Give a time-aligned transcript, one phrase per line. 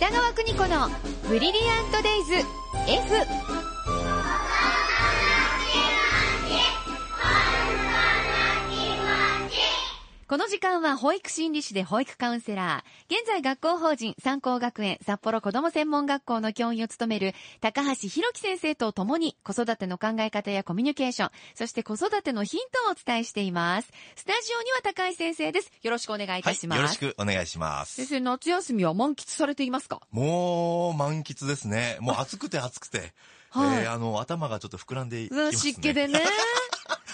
[0.00, 0.88] 北川邦子の
[1.28, 2.32] ブリリアントデイズ
[2.88, 3.59] F
[10.30, 23.90] この時間は保育心理士で保育カウンセラー、現在学校法人三高学園札幌子ども専門学校の教員を務める高橋弘樹先生と共に子育ての考え方やコミュニケーション、そして子育てのヒントをお伝えしています。
[24.14, 25.72] スタジオには高橋先生です。
[25.82, 26.78] よろしくお願いいたします。
[26.78, 27.94] はい、よろしくお願いします。
[27.96, 31.96] 先生、夏休みは満喫されていますかもう、満喫ですね。
[31.98, 33.12] もう暑くて暑くて。
[33.50, 35.56] はいえーあの、頭がちょっと膨らんでいきますね。
[35.56, 36.22] 湿気でね。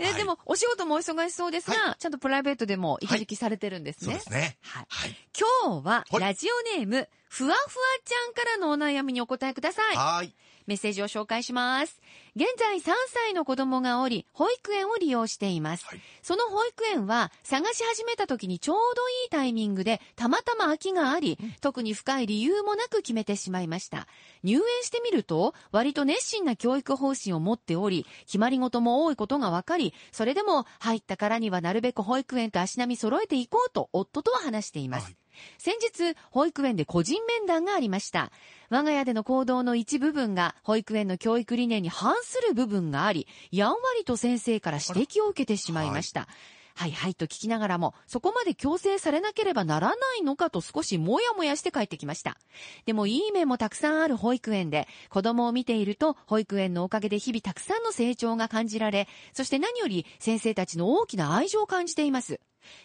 [0.00, 4.06] え、はいでも、お仕事もお忙しそうですが、ちゃんとプライベートでも一時期されてるんですね。
[4.06, 4.58] そうですね。
[4.62, 4.86] はい。
[4.88, 5.16] はい。
[5.38, 7.64] 今日は、はいラジオネーム、ふわふわ
[8.04, 9.96] ちゃんからのお悩みにお答えください。
[9.96, 10.34] はーい。
[10.66, 12.00] メッセージを紹介します。
[12.36, 15.86] 現在3歳の子供がおり、保育園を利用しています。
[15.86, 24.08] はいその保育園は探し始めた時にちょうどいいタイミングでたまたま空きがあり、特に深い理由もなく決めてしまいました。
[24.42, 35.04] 入園してみると、割と熱心な教育方針を持っており、決まり事も多いことが分かり、それでも入ったからにはなるべく保育園と足並み揃えていこうと夫とは話しています。
[35.04, 35.16] はい
[35.58, 38.30] 先日、保育園で個人面談がありました。
[38.70, 46.28] 我が家での行動の一部分が保育園の教育理念に反する部分があり、やんわりと先生から指摘を受けてしまいました。
[46.76, 52.36] はいはいと聞きながらも、そこまで強制されなければならないのかと少しもやもやして帰ってきました。
[52.84, 62.40] でもいい面もたくさんある保育園で、子供を見ていると、保育園のおかげで日々たくさんの成長が感じられ、そして何より先生たちの大きな愛情を感じています。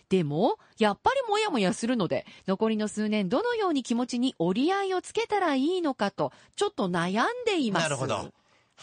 [0.10, 7.84] でも、やっぱりもやもやするので、残りの数年どのように気持ちに折り合いをつけたらいいのかと、ちょっと悩んでいます。
[7.84, 8.32] なるほど。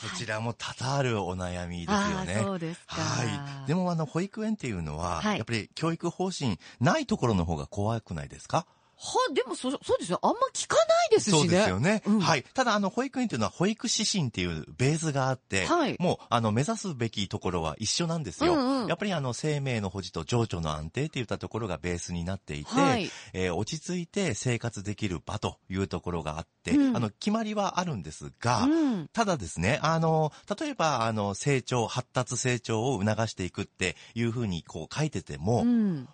[0.02, 2.41] こちらも多々あるお悩みですよね。
[2.42, 3.25] そうですかは
[3.64, 3.66] い。
[3.66, 8.66] でもあの、保育園っていうのは、はいやっぱり教育方針ないところの方が怖くないですか？
[8.98, 10.19] は、でもそ、そうですよ。
[10.22, 11.39] あんま聞かないですしね。
[11.39, 12.02] そうですよね。
[12.06, 12.44] うんはい。
[12.55, 18.54] ただ、あの、保育園というのは保育指針っていうベースがあって、はいもう、あの、目指すべきところは一緒なんですよ。
[18.54, 29.09] うんうんやっぱり、あの、生命の保持と情緒の安定っていったところがベースになっていて、はいえー落ち着いて生活できる場というところがあって、うんあの、決まりはあるんですが、うん。
[29.12, 36.09] ただですね、あの、例えば、あの、成長、発達成長を促していくっていうふうにこう書いてても、うん。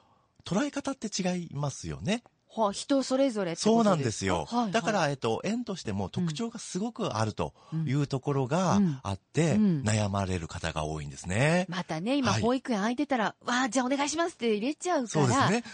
[0.45, 2.23] 捉え方って違いますよね。
[2.55, 4.47] は、人それぞれそうなんですよ。
[4.49, 11.67] はいはいだから、えっと、園としても特徴がすごくあるとうんいうところがうんあって、うん悩まれる方が多いんですね。
[11.69, 15.09] またね、今、はい保育園空いてたら、わあ、じゃあお願いしますって入れちゃうから。
[15.09, 15.65] そうですね。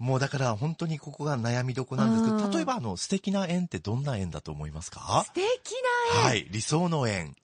[0.00, 5.22] もうだから本当にここが悩みどこなんですけうんど、例えばあの素敵な園ってどんな園だと思いますか？
[5.24, 5.44] 素敵
[6.14, 6.24] な絵。
[6.30, 7.36] はい、理想の園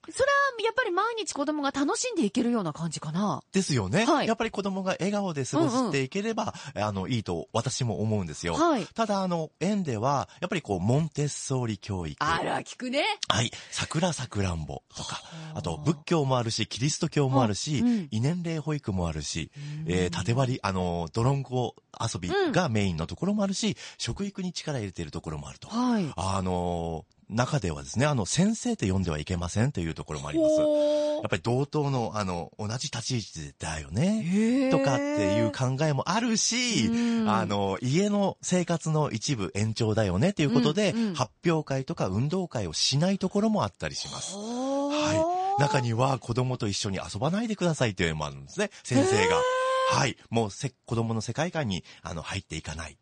[0.63, 3.41] やっぱり毎日子供が楽しんでいけるような感じかな。
[3.51, 4.05] ですよね。
[4.05, 8.53] はいやっぱり子供が笑顔で過ごしていければ、あの、いいと私も思うんですよ。
[8.53, 8.85] はい。
[8.93, 12.23] ただあの、園では、やっぱりこう、モンテッソーリ教育。
[12.23, 13.03] あら、聞くね。
[13.27, 13.51] はい。
[13.71, 15.21] 桜さくらんぼとか、は
[15.55, 19.51] ああと仏教もあるし、キリスト教もあるし、うん異年齢保育もあるし、
[19.85, 25.67] うんえー縦割り、あの、ドロンコ遊びがメインのところもあるし、食育に力入れているところもあると。
[25.69, 26.11] はい。
[26.15, 30.55] あの、中ではですね、あの、先生って呼んではいけませんというところもあります。
[30.59, 34.69] やほっぱり同等の、あの、同じ立ち位置だよね。
[34.71, 44.35] とかっていう考えもあるし、うんあの、家の生活の一部延長だよねっていうことで、うんうん発表会とか運動会をしないところもあったりします。
[44.35, 45.61] ははい。
[45.61, 49.41] 中には子供と一緒に遊ばないでくださいというのもあるんですね、先生が。
[49.91, 50.17] はい。
[50.29, 52.97] もうせ、子供の世界観に、あの、入っていかない。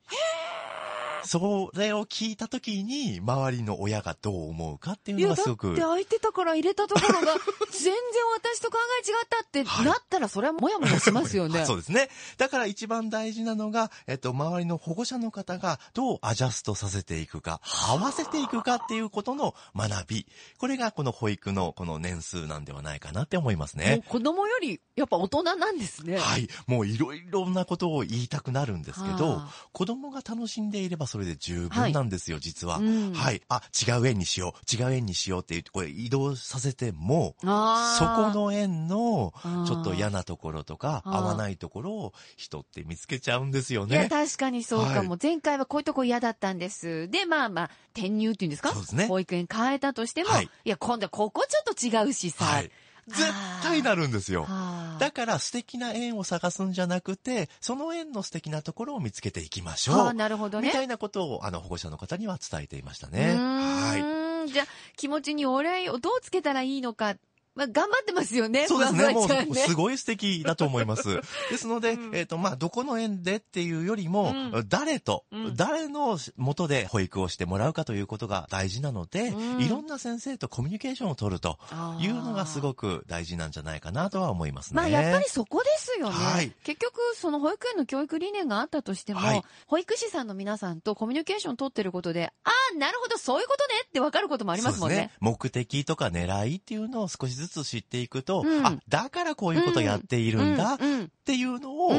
[1.24, 5.76] それを聞いたときに、周りの親がどう思うかっていういや、だっのがすごく。
[5.76, 7.34] て空いてたから入れたところが、
[7.72, 7.94] 全然
[8.36, 11.66] 私と考え違ったってはいなったら、それはもやもやしますよね。
[11.68, 12.10] そうですね。
[12.38, 20.28] だから一番大事なのが、えっと、周りの保護者の方がどうアジャストさせていくか、合わせていくかっていうことの学び。
[20.58, 24.10] これがこの保育のこの年数なんではないかなって思いますもねう。
[24.10, 26.18] 子供より、やっぱ大人なんですね。
[26.18, 26.48] はい。
[26.68, 32.78] もういろいろなことを言いたくなるんですけどはあ、子供が楽しんでいればそれで十分なんですよ、実は。
[32.78, 33.42] うんはい。
[33.50, 39.34] あ、違う園にしよう、違う園にしようって言って、これ移動させても、あそーこの園の
[39.68, 44.10] ちょっと嫌なところとか、合わないところを人って見つけちゃうんですよいや、ね。
[44.10, 45.18] 確かにそうかも。
[45.22, 47.10] 前回はこういうとこ嫌だったんです。
[47.10, 48.70] で、まあまあ、転入っていうんですか？
[48.70, 52.46] そうですね保育園変えたとしても、はいい、や、今度はここちょっと違うしさ。
[52.46, 52.72] はい。
[53.10, 53.32] 絶
[53.64, 54.44] 対なるんですよ。
[54.44, 59.98] はあだから素敵な縁を探すんじゃなくて、その縁の素敵なところを見つけていきましょう。
[59.98, 60.68] はあなるほどね。
[60.68, 63.36] みたいなことを、あの、保護者の方には伝えていましたうね。
[63.38, 64.52] はい。
[64.52, 64.66] じゃあ、
[64.98, 67.16] 気持ちにお礼をどうつけたらいいのか。
[67.60, 69.14] まあ、頑張ってますよね、そうですね。
[69.14, 71.20] もう、すごい素敵だと思います。
[71.52, 81.60] ですので、うんえっ、と、まあ、どこの園でっていうよりも、うん誰と、うん誰の元で保育をしてもらうかということが大事なので、うんいろんな先生とコミュニケーションを取ると
[82.00, 82.80] いうのがすごく。
[82.80, 84.78] く大事なんじゃないかなとは思いますね。
[84.78, 86.16] まあやっぱりそこですよね。
[86.16, 94.96] はい結局その保育園の教育理念があったとしても、はい保育士さんの皆さんとコミュニケーション取ってることで、ああ、なるほど、そういうことねって分かることもありますもんね。
[94.96, 101.92] そうです目的とか狙いっていうのを少しずつ知っていくと、うんあ、だからこういうことをやっているんだっうんていうのうを